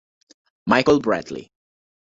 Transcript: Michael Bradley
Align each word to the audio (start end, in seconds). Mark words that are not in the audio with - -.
Michael 0.65 0.97
Bradley 0.99 1.51